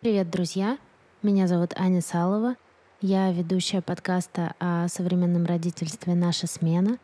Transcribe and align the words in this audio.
Привет, 0.00 0.30
друзья! 0.30 0.78
Меня 1.24 1.48
зовут 1.48 1.72
Аня 1.74 2.00
Салова. 2.00 2.54
Я 3.00 3.32
ведущая 3.32 3.80
подкаста 3.82 4.54
о 4.60 4.86
современном 4.86 5.44
родительстве 5.44 6.14
«Наша 6.14 6.46
смена». 6.46 6.98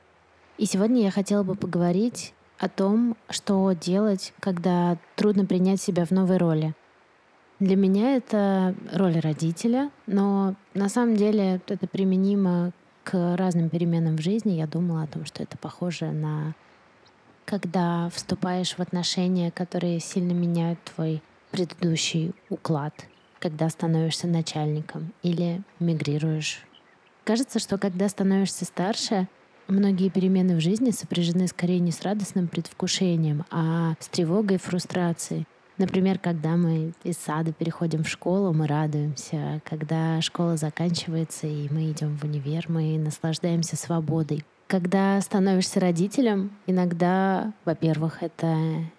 И 0.59 0.67
сегодня 0.67 1.03
я 1.03 1.11
хотела 1.11 1.43
бы 1.43 1.57
поговорить 1.57 2.35
о 2.57 2.69
том, 2.69 3.17
что 3.29 3.73
делать, 3.73 4.33
когда 4.39 4.97
трудно 5.17 5.45
принять 5.45 5.81
себя 5.83 6.05
в 6.05 6.13
новой 6.13 6.37
роли. 6.37 6.73
Для 7.59 7.75
меня 7.75 8.15
это 8.15 8.77
роль 8.93 9.19
родителя, 9.19 9.91
но 10.07 10.55
на 10.75 10.89
самом 10.89 11.17
деле 11.17 11.61
это 11.67 11.89
применимо 11.89 12.71
к 13.03 13.37
разным 13.37 13.71
переменам 13.71 14.17
в 14.17 14.21
жизни. 14.21 14.53
Я 14.53 14.69
думала 14.69 15.03
о 15.03 15.09
том, 15.09 15.25
что 15.25 15.43
это 15.43 15.59
похоже 15.59 16.13
на 16.13 16.55
когда 17.45 18.09
вступаешь 18.11 18.75
в 18.75 18.81
отношения, 18.81 19.51
которые 19.51 19.99
сильно 19.99 20.33
меняют 20.33 20.79
твой 20.85 21.23
предыдущий 21.55 22.33
уклад, 22.51 23.07
когда 23.39 23.69
становишься 23.69 24.27
начальником 24.27 25.13
или 25.23 25.63
мигрируешь. 25.79 26.65
Кажется, 27.23 27.61
что 27.61 27.79
когда 27.79 28.09
становишься 28.09 28.65
старше, 28.65 29.29
многие 29.69 30.09
перемены 30.09 30.57
в 30.57 30.61
жизни 30.61 30.91
сопряжены 30.91 31.47
скорее 31.47 31.79
не 31.79 31.93
с 31.93 32.03
радостным 32.03 32.49
предвкушением, 32.49 33.45
а 33.53 33.95
с 34.01 34.09
тревогой 34.09 34.57
и 34.57 34.59
фрустрацией. 34.59 35.47
Например, 35.79 36.19
когда 36.19 36.57
мы 36.57 36.93
из 37.05 37.19
сада 37.19 37.53
переходим 37.53 38.03
в 38.03 38.09
школу, 38.09 38.53
мы 38.53 38.67
радуемся. 38.67 39.63
Когда 39.65 40.21
школа 40.23 40.57
заканчивается 40.57 41.47
и 41.47 41.69
мы 41.73 41.93
идем 41.93 42.19
в 42.19 42.25
универ, 42.25 42.65
мы 42.67 42.99
наслаждаемся 42.99 43.77
свободой. 43.77 44.45
Когда 44.75 45.21
становишься 45.21 45.79
родителем, 45.79 46.51
иногда, 46.67 47.53
во-первых, 47.65 48.25
это 48.25 48.57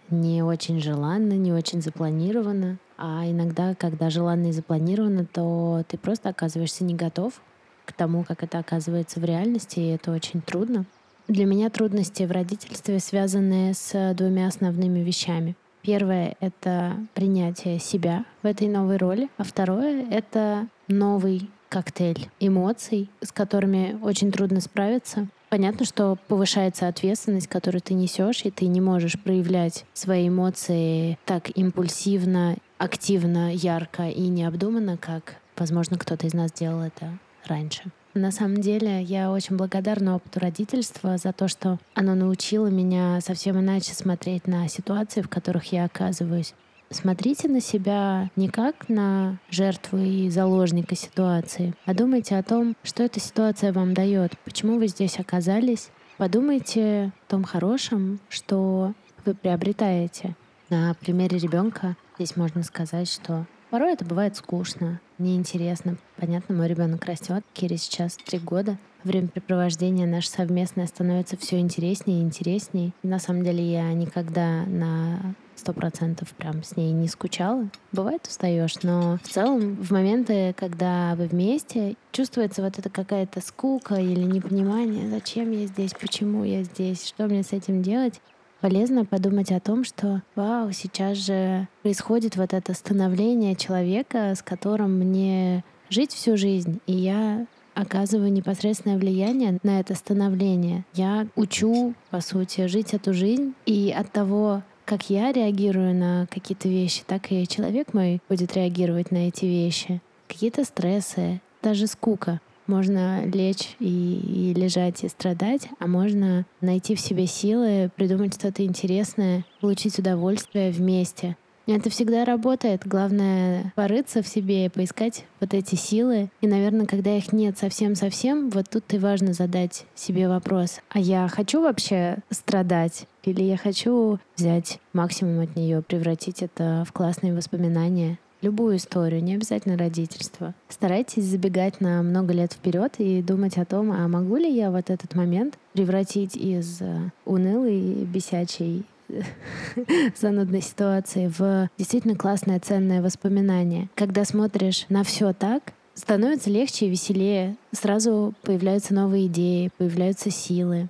не 0.10 0.42
очень 0.42 0.80
желанно, 0.80 1.34
не 1.34 1.52
очень 1.52 1.82
запланировано, 1.82 2.78
а 2.98 3.30
иногда, 3.30 3.76
когда 3.76 4.10
желанно 4.10 4.48
и 4.48 4.52
запланировано, 4.54 5.26
то 5.26 5.84
ты 5.90 5.98
просто 5.98 6.30
оказываешься 6.30 6.86
не 6.86 6.96
готов 6.96 7.42
к 7.84 7.92
тому, 7.92 8.24
как 8.24 8.42
это 8.42 8.60
оказывается 8.60 9.20
в 9.20 9.26
реальности, 9.26 9.82
и 9.82 9.90
это 9.90 10.14
очень 10.14 10.40
трудно. 10.40 10.86
Для 11.28 11.44
меня 11.44 11.70
трудности 11.70 12.24
в 12.24 12.32
родительстве 12.32 13.02
связаны 13.02 13.74
с 13.74 14.14
двумя 14.14 14.48
основными 14.48 15.00
вещами. 15.00 15.58
Первое— 15.82 16.38
это 16.40 16.94
принятие 17.16 17.80
себя 17.80 18.24
в 18.44 18.48
этой 18.48 18.70
новой 18.70 18.96
роли, 18.96 19.30
а 19.36 19.44
второе— 19.44 20.06
это 20.10 20.70
новый 20.88 21.50
коктейль 21.68 22.30
эмоций, 22.40 23.10
с 23.22 23.34
которыми 23.34 24.00
очень 24.02 24.32
трудно 24.32 24.62
справиться. 24.62 25.28
Понятно, 25.50 25.86
что 25.86 26.18
повышается 26.28 26.88
ответственность, 26.88 27.48
которую 27.48 27.82
ты 27.82 27.94
несешь, 27.94 28.42
и 28.44 28.52
ты 28.52 28.66
не 28.68 28.82
можешь 28.82 29.20
проявлять 29.20 29.86
свои 29.94 30.28
эмоции 30.28 31.18
так 31.26 31.56
импульсивно, 31.56 32.58
активно, 32.78 33.54
ярко 33.54 34.10
и 34.10 34.28
необдуманно, 34.28 34.98
как, 34.98 35.36
возможно, 35.56 35.98
кто-то 35.98 36.28
из 36.28 36.34
нас 36.34 36.52
делал 36.52 36.82
это 36.82 37.18
раньше. 37.46 37.84
На 38.16 38.32
самом 38.32 38.62
деле, 38.62 39.02
я 39.02 39.30
очень 39.30 39.58
благодарна 39.58 40.16
опыту 40.16 40.40
родительства 40.40 41.18
за 41.18 41.34
то, 41.34 41.50
что 41.50 41.80
оно 41.94 42.16
научило 42.16 42.68
меня 42.68 43.20
совсем 43.20 43.60
иначе 43.60 43.94
смотреть 43.94 44.48
на 44.48 44.70
ситуации, 44.70 45.22
в 45.22 45.28
которых 45.28 45.74
я 45.74 45.84
оказываюсь. 45.84 46.54
Смотрите 46.90 47.48
на 47.48 47.62
себя 47.62 48.30
не 48.36 48.48
как 48.48 48.90
на 48.90 49.38
жертву 49.50 49.98
и 49.98 50.30
заложника 50.30 50.96
ситуации, 50.96 51.74
а 51.86 51.94
думайте 51.94 52.38
о 52.38 52.44
том, 52.44 52.76
что 52.84 53.04
эта 53.04 53.20
ситуация 53.20 53.74
вам 53.74 53.94
дает, 53.94 54.38
почему 54.46 54.78
вы 54.78 54.88
здесь 54.88 55.20
оказались. 55.20 55.90
Подумайте 56.18 57.12
о 57.28 57.30
том 57.30 57.44
хорошем, 57.44 58.20
что 58.30 58.94
вы 59.26 59.34
приобретаете. 59.34 60.36
На 60.70 60.94
примере 60.94 61.38
ребенка 61.38 61.98
здесь 62.16 62.38
можно 62.38 62.64
сказать, 62.64 63.12
что 63.12 63.46
порой 63.70 63.94
это 63.94 64.06
бывает 64.06 64.36
скучно, 64.38 65.02
неинтересно. 65.18 65.98
Понятно, 66.18 66.56
мой 66.56 66.68
ребенок 66.68 67.04
растет, 67.06 67.44
Кире 67.54 67.78
сейчас 67.78 68.16
три 68.16 68.40
года. 68.40 68.78
Времяпрепровождение 69.04 70.08
наше 70.08 70.30
совместное 70.30 70.88
становится 70.88 71.38
все 71.38 71.60
интереснее 71.60 72.20
и 72.20 72.24
интереснее. 72.24 72.94
На 73.04 73.20
самом 73.20 73.44
деле 73.44 73.64
я 73.64 73.94
никогда 73.94 74.64
на 74.66 75.36
сто 75.56 75.74
процентов 75.74 76.30
прям 76.34 76.64
с 76.64 76.76
ней 76.76 76.92
не 76.92 77.08
скучала. 77.08 77.70
Бывает 77.92 78.26
устаешь, 78.28 78.76
но 78.84 79.18
в 79.24 79.28
целом 79.28 79.76
в 79.76 79.92
моменты, 79.92 80.54
когда 80.58 81.16
вы 81.16 81.28
вместе, 81.28 81.96
чувствуется 82.12 82.62
вот 82.62 82.78
эта 82.78 82.90
какая-то 82.90 83.42
скука 83.42 83.96
или 83.96 84.22
непонимание, 84.22 85.10
зачем 85.10 85.52
я 85.52 85.66
здесь, 85.66 85.94
почему 85.94 86.44
я 86.44 86.64
здесь, 86.64 87.08
что 87.08 87.26
мне 87.26 87.44
с 87.44 87.54
этим 87.54 87.82
делать. 87.82 88.22
Полезно 88.62 89.06
подумать 89.06 89.52
о 89.52 89.60
том, 89.60 89.84
что 89.84 90.24
вау, 90.36 90.72
сейчас 90.72 91.18
же 91.18 91.68
происходит 91.84 92.36
вот 92.36 92.54
это 92.54 92.74
становление 92.74 93.56
человека, 93.56 94.34
с 94.34 94.42
которым 94.42 94.98
мне 94.98 95.64
жить 95.90 96.14
всю 96.14 96.36
жизнь, 96.36 96.80
и 96.88 96.94
я 96.94 97.46
оказываю 97.76 98.32
непосредственное 98.32 98.98
влияние 98.98 99.60
на 99.62 99.80
это 99.80 99.94
становление. 99.94 100.86
Я 100.94 101.28
учу, 101.36 101.94
по 102.10 102.22
сути, 102.22 102.68
жить 102.68 102.94
эту 102.94 103.14
жизнь, 103.14 103.54
и 103.66 103.94
от 103.96 104.12
того, 104.12 104.64
как 104.86 105.10
я 105.10 105.32
реагирую 105.32 105.94
на 105.94 106.28
какие-то 106.28 106.70
вещи, 106.70 107.04
так 107.06 107.32
и 107.32 107.48
человек 107.48 107.94
мой 107.94 108.22
будет 108.30 108.56
реагировать 108.56 109.12
на 109.12 109.28
эти 109.28 109.46
вещи. 109.46 110.02
Какие-то 110.28 110.64
стрессы, 110.64 111.42
даже 111.62 111.88
скука. 111.88 112.40
Можно 112.68 113.26
лечь 113.26 113.76
и, 113.80 114.52
и 114.56 114.60
лежать 114.60 115.04
и 115.04 115.10
страдать, 115.10 115.68
а 115.80 115.88
можно 115.88 116.46
найти 116.62 116.96
в 116.96 117.00
себе 117.00 117.28
силы, 117.28 117.92
придумать 117.96 118.34
что-то 118.34 118.64
интересное, 118.64 119.46
получить 119.62 120.00
удовольствие 120.00 120.72
вместе. 120.72 121.38
Это 121.68 121.90
всегда 121.90 122.26
работает. 122.26 122.86
Главное— 122.86 123.74
порыться 123.76 124.22
в 124.22 124.28
себе 124.28 124.66
и 124.66 124.70
поискать 124.70 125.26
вот 125.40 125.54
эти 125.54 125.76
силы. 125.76 126.30
И, 126.42 126.48
наверное, 126.48 126.86
когда 126.86 127.16
их 127.16 127.34
нет 127.34 127.58
совсем-совсем, 127.58 128.50
вот 128.50 128.70
тут 128.70 128.94
и 128.94 129.00
важно 129.00 129.34
задать 129.34 129.86
себе 129.96 130.28
вопрос. 130.30 130.80
А 130.90 131.00
я 131.00 131.28
хочу 131.28 131.62
вообще 131.62 132.18
страдать? 132.30 133.08
Или 133.24 133.44
я 133.44 133.58
хочу 133.58 134.20
взять 134.38 134.80
максимум 134.94 135.40
от 135.40 135.56
нее, 135.56 135.82
превратить 135.82 136.44
это 136.44 136.84
в 136.88 136.94
классные 136.94 137.34
воспоминания? 137.34 138.20
любую 138.42 138.78
историю, 138.78 139.24
не 139.24 139.34
обязательно 139.34 139.76
родительство. 139.76 140.54
Старайтесь 140.70 141.24
забегать 141.24 141.82
на 141.82 142.04
много 142.04 142.32
лет 142.32 142.54
вперед 142.54 142.94
и 143.00 143.24
думать 143.24 143.58
о 143.58 143.66
том, 143.66 143.92
а 143.92 144.08
могу 144.08 144.38
ли 144.38 144.54
я 144.54 144.70
вот 144.70 144.92
этот 144.92 145.16
момент 145.16 145.58
превратить 145.74 146.36
из 146.36 146.80
э, 146.80 147.10
унылой, 147.26 148.06
бесячей 148.06 148.86
занудной 150.16 150.62
ситуации 150.62 151.28
в 151.28 151.70
действительно 151.78 152.16
классное, 152.16 152.60
ценное 152.60 153.02
воспоминание. 153.02 153.90
Когда 153.96 154.26
смотришь 154.26 154.86
на 154.90 155.04
все 155.04 155.34
так, 155.34 155.74
становится 155.94 156.50
легче 156.50 156.86
и 156.88 156.90
веселее. 156.90 157.58
Сразу 157.72 158.34
появляются 158.42 158.94
новые 158.94 159.28
идеи, 159.28 159.72
появляются 159.78 160.30
силы. 160.30 160.90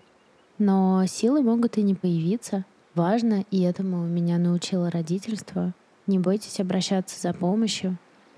Но 0.58 1.06
силы 1.06 1.42
могут 1.42 1.78
и 1.78 1.84
не 1.84 1.96
появиться. 1.96 2.66
Важно, 2.94 3.44
и 3.52 3.62
этому 3.62 4.06
меня 4.06 4.38
научило 4.38 4.90
родительство, 4.90 5.74
не 6.08 6.18
бойтесь 6.18 6.62
обращаться 6.62 7.20
за 7.20 7.34
помощью. 7.34 7.98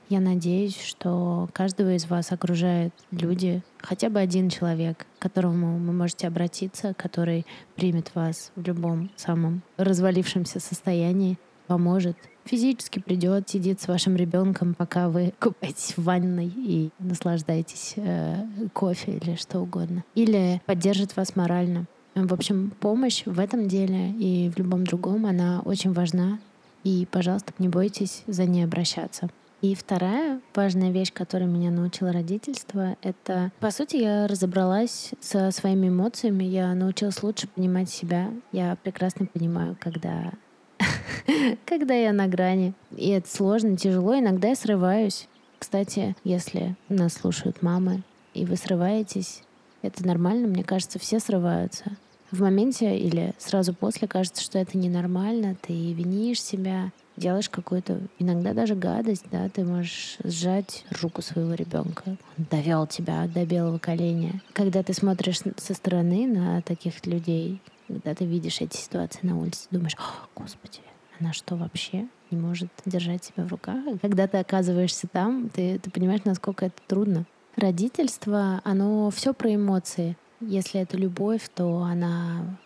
Я 0.10 0.22
надеюсь, 0.22 0.80
что 0.80 1.50
каждого 1.52 1.94
из 1.94 2.06
вас 2.06 2.32
окружают 2.32 2.94
люди, 3.12 3.62
хотя 3.80 4.10
бы 4.10 4.20
один 4.20 4.50
человек, 4.50 5.06
к 5.20 5.22
которому 5.22 5.78
вы 5.78 5.92
можете 5.92 6.28
обратиться, 6.28 6.94
который 6.94 7.46
примет 7.76 8.16
вас 8.16 8.54
в 8.56 8.66
любом 8.66 9.10
самом 9.18 9.64
развалившемся 9.76 10.62
состоянии, 10.62 11.38
поможет, 11.68 12.16
физически 12.46 13.00
придет, 13.00 13.50
сидит 13.50 13.82
с 13.82 13.90
вашим 13.90 14.16
ребенком, 14.16 14.74
пока 14.74 15.10
вы 15.10 15.34
купаетесь 15.40 15.98
в 15.98 16.04
ванной 16.04 16.48
и 16.56 16.90
наслаждаетесь 17.00 17.94
э, 17.98 18.46
кофе 18.74 19.18
или 19.18 19.36
что 19.36 19.60
угодно. 19.60 20.06
Или 20.16 20.62
поддержит 20.66 21.18
вас 21.18 21.36
морально. 21.36 21.86
В 22.16 22.34
общем, 22.34 22.72
помощь 22.80 23.24
в 23.26 23.40
этом 23.40 23.68
деле 23.68 24.12
и 24.12 24.50
в 24.50 24.58
любом 24.58 24.86
другом, 24.86 25.26
она 25.26 25.62
очень 25.66 25.92
важна. 25.92 26.40
И, 26.84 27.06
пожалуйста, 27.12 27.52
не 27.60 27.68
бойтесь 27.68 28.24
за 28.28 28.46
ней 28.46 28.64
обращаться. 28.64 29.30
И 29.68 29.76
вторая 29.76 30.40
важная 30.56 30.92
вещь, 30.92 31.12
которая 31.12 31.50
меня 31.50 31.72
научила 31.72 32.14
родительство, 32.14 32.96
это, 33.02 33.52
по 33.60 33.70
сути, 33.70 33.98
я 33.98 34.26
разобралась 34.26 35.12
со 35.20 35.52
своими 35.52 35.90
эмоциями, 35.90 36.46
я 36.46 36.74
научилась 36.74 37.22
лучше 37.22 37.50
понимать 37.50 37.90
себя. 37.90 38.32
Я 38.54 38.78
прекрасно 38.82 39.26
понимаю, 39.26 39.76
когда 39.78 40.32
когда 41.66 41.94
я 41.96 42.14
на 42.14 42.28
грани. 42.28 42.76
И 42.96 43.10
это 43.10 43.30
сложно, 43.30 43.76
тяжело. 43.76 44.18
Иногда 44.18 44.48
я 44.48 44.56
срываюсь. 44.56 45.28
Кстати, 45.60 46.16
если 46.24 46.78
нас 46.88 47.16
слушают 47.16 47.62
мамы, 47.62 48.04
и 48.34 48.46
вы 48.46 48.56
срываетесь, 48.56 49.42
это 49.82 50.08
нормально. 50.08 50.48
Мне 50.48 50.64
кажется, 50.64 50.98
все 50.98 51.20
срываются. 51.20 51.98
В 52.32 52.42
моменте 52.42 52.98
или 52.98 53.34
сразу 53.38 53.74
после 53.74 54.08
кажется, 54.08 54.42
что 54.42 54.60
это 54.60 54.78
ненормально, 54.78 55.58
ты 55.62 55.74
винишь 55.92 56.42
себя, 56.42 56.94
делаешь 57.18 57.50
какую-то, 57.50 58.00
иногда 58.20 58.54
даже 58.54 58.76
гадость, 58.76 59.26
да, 59.32 59.50
ты 59.50 59.66
можешь 59.66 60.18
сжать 60.24 60.86
руку 61.02 61.22
своего 61.22 61.54
ребенка. 61.54 62.18
Довел 62.38 62.88
тебя 62.88 63.28
до 63.28 63.46
белого 63.46 63.80
коленя. 63.80 64.42
Когда 64.54 64.84
ты 64.84 64.94
смотришь 64.94 65.40
со 65.58 65.74
стороны 65.74 66.28
на 66.28 66.62
таких 66.62 67.06
людей, 67.06 67.60
когда 67.88 68.14
ты 68.14 68.26
видишь 68.26 68.62
эти 68.62 68.78
ситуации 68.78 69.20
на 69.24 69.38
улице, 69.40 69.68
думаешь, 69.72 69.96
О, 69.98 70.28
господи, 70.36 70.80
она 71.20 71.34
что 71.34 71.56
вообще 71.56 72.08
не 72.30 72.38
может 72.38 72.70
держать 72.86 73.26
себя 73.26 73.44
в 73.44 73.48
руках? 73.50 73.78
Когда 74.02 74.28
ты 74.28 74.38
оказываешься 74.38 75.08
там, 75.08 75.50
ты, 75.50 75.80
ты 75.80 75.90
понимаешь, 75.90 76.22
насколько 76.26 76.66
это 76.66 76.76
трудно. 76.88 77.26
Родительство, 77.56 78.62
оно 78.64 79.10
все 79.10 79.34
про 79.34 79.56
эмоции. 79.56 80.16
Если 80.40 80.80
это 80.80 80.96
любовь, 80.98 81.50
то 81.56 81.82
она 81.82 82.58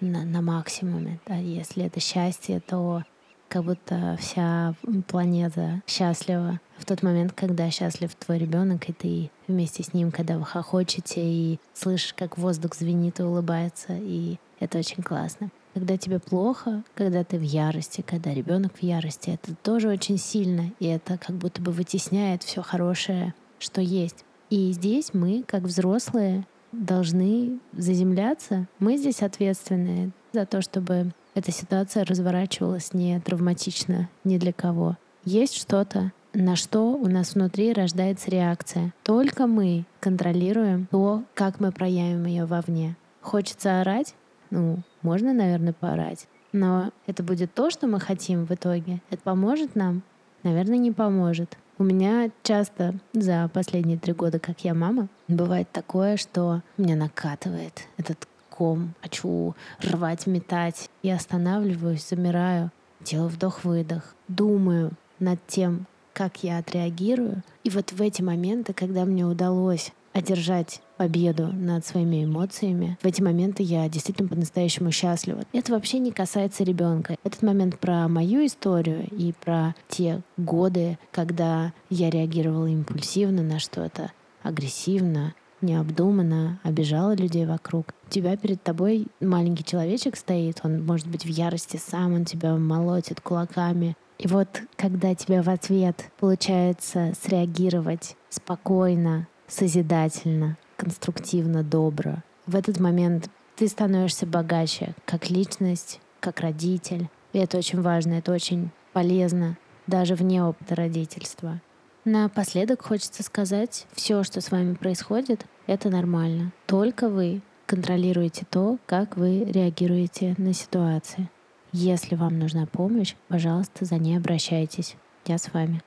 на, 0.00 0.24
на 0.24 0.40
максимуме. 0.40 1.18
Да? 1.26 1.34
Если 1.34 1.84
это 1.84 1.98
счастье, 1.98 2.60
то 2.60 3.02
как 3.48 3.64
будто 3.64 4.16
вся 4.20 4.74
планета 5.08 5.82
счастлива 5.86 6.60
в 6.78 6.84
тот 6.84 7.02
момент, 7.02 7.32
когда 7.32 7.70
счастлив 7.70 8.14
твой 8.14 8.38
ребенок, 8.38 8.88
и 8.88 8.92
ты 8.92 9.30
вместе 9.48 9.82
с 9.82 9.94
ним, 9.94 10.10
когда 10.10 10.38
вы 10.38 10.44
хохочете 10.44 11.20
и 11.22 11.60
слышишь, 11.74 12.14
как 12.14 12.38
воздух 12.38 12.74
звенит 12.74 13.20
и 13.20 13.22
улыбается, 13.22 13.96
и 13.98 14.36
это 14.60 14.78
очень 14.78 15.02
классно. 15.02 15.50
Когда 15.74 15.96
тебе 15.98 16.18
плохо, 16.18 16.82
когда 16.94 17.22
ты 17.22 17.38
в 17.38 17.42
ярости, 17.42 18.02
когда 18.06 18.32
ребенок 18.32 18.72
в 18.78 18.82
ярости, 18.82 19.30
это 19.30 19.54
тоже 19.56 19.88
очень 19.88 20.16
сильно, 20.16 20.72
и 20.80 20.86
это 20.86 21.18
как 21.18 21.36
будто 21.36 21.60
бы 21.60 21.70
вытесняет 21.70 22.42
все 22.42 22.62
хорошее, 22.62 23.34
что 23.58 23.80
есть. 23.80 24.24
И 24.48 24.72
здесь 24.72 25.12
мы, 25.12 25.44
как 25.46 25.62
взрослые, 25.62 26.46
должны 26.72 27.58
заземляться. 27.72 28.66
Мы 28.78 28.96
здесь 28.96 29.22
ответственные 29.22 30.12
за 30.32 30.46
то, 30.46 30.62
чтобы 30.62 31.12
эта 31.36 31.52
ситуация 31.52 32.06
разворачивалась 32.06 32.94
не 32.94 33.20
травматично 33.20 34.08
ни 34.24 34.38
для 34.38 34.54
кого. 34.54 34.96
Есть 35.26 35.54
что-то, 35.54 36.12
на 36.32 36.56
что 36.56 36.94
у 36.94 37.08
нас 37.08 37.34
внутри 37.34 37.74
рождается 37.74 38.30
реакция. 38.30 38.94
Только 39.02 39.46
мы 39.46 39.84
контролируем 40.00 40.86
то, 40.90 41.24
как 41.34 41.60
мы 41.60 41.72
проявим 41.72 42.24
ее 42.24 42.46
вовне. 42.46 42.96
Хочется 43.20 43.82
орать? 43.82 44.14
Ну, 44.48 44.78
можно, 45.02 45.34
наверное, 45.34 45.74
поорать. 45.74 46.26
Но 46.52 46.90
это 47.06 47.22
будет 47.22 47.52
то, 47.52 47.68
что 47.68 47.86
мы 47.86 48.00
хотим 48.00 48.46
в 48.46 48.52
итоге. 48.52 49.02
Это 49.10 49.20
поможет 49.22 49.76
нам? 49.76 50.02
Наверное, 50.42 50.78
не 50.78 50.90
поможет. 50.92 51.58
У 51.76 51.84
меня 51.84 52.30
часто 52.44 52.94
за 53.12 53.50
последние 53.52 53.98
три 53.98 54.14
года, 54.14 54.38
как 54.38 54.64
я 54.64 54.72
мама, 54.72 55.08
бывает 55.28 55.70
такое, 55.70 56.16
что 56.16 56.62
меня 56.78 56.96
накатывает 56.96 57.88
этот 57.98 58.26
ком, 58.56 58.94
хочу 59.02 59.54
рвать, 59.80 60.26
метать. 60.26 60.88
Я 61.02 61.16
останавливаюсь, 61.16 62.08
замираю, 62.08 62.70
делаю 63.00 63.28
вдох-выдох, 63.28 64.14
думаю 64.28 64.92
над 65.18 65.38
тем, 65.46 65.86
как 66.12 66.42
я 66.42 66.58
отреагирую. 66.58 67.42
И 67.64 67.70
вот 67.70 67.92
в 67.92 68.00
эти 68.00 68.22
моменты, 68.22 68.72
когда 68.72 69.04
мне 69.04 69.26
удалось 69.26 69.92
одержать 70.14 70.80
победу 70.96 71.48
над 71.48 71.84
своими 71.84 72.24
эмоциями. 72.24 72.96
В 73.02 73.06
эти 73.06 73.20
моменты 73.20 73.62
я 73.62 73.86
действительно 73.86 74.30
по-настоящему 74.30 74.90
счастлива. 74.90 75.42
Это 75.52 75.72
вообще 75.72 75.98
не 75.98 76.10
касается 76.10 76.64
ребенка. 76.64 77.16
Этот 77.22 77.42
момент 77.42 77.78
про 77.78 78.08
мою 78.08 78.46
историю 78.46 79.06
и 79.10 79.34
про 79.44 79.74
те 79.88 80.22
годы, 80.38 80.98
когда 81.12 81.74
я 81.90 82.08
реагировала 82.08 82.66
импульсивно 82.66 83.42
на 83.42 83.58
что-то, 83.58 84.10
агрессивно, 84.42 85.34
необдуманно, 85.66 86.58
обижала 86.62 87.14
людей 87.14 87.44
вокруг. 87.44 87.92
У 88.06 88.10
тебя 88.10 88.36
перед 88.36 88.62
тобой 88.62 89.06
маленький 89.20 89.64
человечек 89.64 90.16
стоит, 90.16 90.60
он 90.62 90.84
может 90.84 91.06
быть 91.06 91.24
в 91.24 91.28
ярости 91.28 91.76
сам, 91.76 92.14
он 92.14 92.24
тебя 92.24 92.54
молотит 92.54 93.20
кулаками. 93.20 93.96
И 94.18 94.28
вот 94.28 94.62
когда 94.76 95.14
тебе 95.14 95.42
в 95.42 95.50
ответ 95.50 96.10
получается 96.18 97.12
среагировать 97.20 98.16
спокойно, 98.30 99.28
созидательно, 99.46 100.56
конструктивно, 100.76 101.62
добро. 101.62 102.22
В 102.46 102.56
этот 102.56 102.80
момент 102.80 103.28
ты 103.56 103.68
становишься 103.68 104.26
богаче 104.26 104.94
как 105.04 105.28
личность, 105.30 106.00
как 106.20 106.40
родитель. 106.40 107.08
И 107.32 107.38
это 107.38 107.58
очень 107.58 107.82
важно, 107.82 108.14
это 108.14 108.32
очень 108.32 108.70
полезно 108.92 109.56
даже 109.86 110.14
вне 110.14 110.42
опыта 110.42 110.74
родительства. 110.74 111.60
Напоследок 112.04 112.82
хочется 112.82 113.22
сказать, 113.22 113.86
все, 113.92 114.22
что 114.22 114.40
с 114.40 114.50
вами 114.50 114.74
происходит, 114.74 115.44
это 115.66 115.90
нормально. 115.90 116.52
Только 116.66 117.08
вы 117.08 117.42
контролируете 117.66 118.46
то, 118.48 118.78
как 118.86 119.16
вы 119.16 119.44
реагируете 119.44 120.34
на 120.38 120.52
ситуации. 120.52 121.28
Если 121.72 122.14
вам 122.14 122.38
нужна 122.38 122.66
помощь, 122.66 123.14
пожалуйста, 123.28 123.84
за 123.84 123.96
ней 123.96 124.16
обращайтесь. 124.16 124.96
Я 125.26 125.38
с 125.38 125.52
вами. 125.52 125.82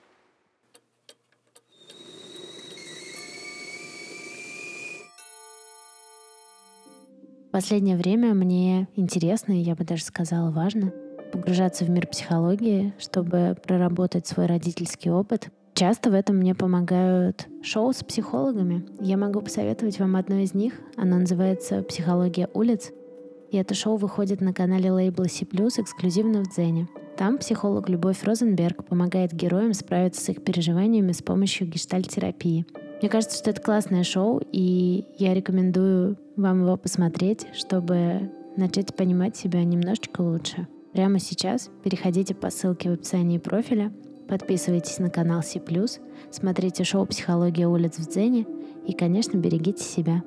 последнее 7.60 7.98
время 7.98 8.34
мне 8.34 8.88
интересно, 8.96 9.52
и 9.52 9.62
я 9.62 9.76
бы 9.76 9.84
даже 9.84 10.06
сказала 10.06 10.50
важно, 10.50 10.94
погружаться 11.34 11.84
в 11.84 11.90
мир 11.90 12.08
психологии, 12.08 12.94
чтобы 12.98 13.58
проработать 13.62 14.26
свой 14.26 14.46
родительский 14.46 15.12
опыт. 15.12 15.50
Часто 15.80 16.10
в 16.10 16.14
этом 16.14 16.36
мне 16.36 16.54
помогают 16.56 17.48
шоу 17.62 17.94
с 17.94 18.04
психологами. 18.04 18.86
Я 19.00 19.16
могу 19.16 19.40
посоветовать 19.40 19.98
вам 19.98 20.18
одно 20.18 20.36
из 20.40 20.54
них. 20.54 20.74
Оно 20.98 21.20
называется 21.20 21.84
«Психология 21.84 22.50
улиц». 22.54 22.92
И 23.50 23.56
это 23.56 23.74
шоу 23.76 23.96
выходит 23.96 24.42
на 24.42 24.54
канале 24.54 24.92
лейбла 24.92 25.28
C+, 25.30 25.46
эксклюзивно 25.46 26.44
в 26.44 26.50
Дзене. 26.50 26.90
Там 27.16 27.38
психолог 27.38 27.88
Любовь 27.88 28.22
Розенберг 28.26 28.84
помогает 28.90 29.32
героям 29.32 29.74
справиться 29.74 30.22
с 30.22 30.28
их 30.28 30.44
переживаниями 30.44 31.14
с 31.14 31.22
помощью 31.22 31.66
гештальтерапии. 31.66 32.66
Мне 33.00 33.10
кажется, 33.10 33.38
что 33.38 33.52
это 33.52 33.62
классное 33.62 34.04
шоу, 34.04 34.42
и 34.52 35.06
я 35.18 35.34
рекомендую 35.34 36.18
вам 36.36 36.64
его 36.64 36.76
посмотреть, 36.76 37.48
чтобы 37.54 38.30
начать 38.58 38.94
понимать 38.98 39.38
себя 39.38 39.64
немножечко 39.64 40.20
лучше. 40.20 40.68
Прямо 40.92 41.20
сейчас 41.20 41.70
переходите 41.86 42.36
по 42.36 42.50
ссылке 42.50 42.90
в 42.90 42.94
описании 42.96 43.38
профиля, 43.38 43.94
подписывайтесь 44.30 45.00
на 45.00 45.10
канал 45.10 45.42
C+, 45.44 45.60
смотрите 46.32 46.84
шоу 46.84 47.06
«Психология 47.06 47.68
улиц 47.68 47.98
в 47.98 48.08
Дзене» 48.08 48.46
и, 48.88 48.94
конечно, 48.94 49.38
берегите 49.38 49.84
себя. 49.84 50.24